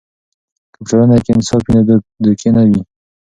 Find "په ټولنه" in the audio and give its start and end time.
0.83-1.17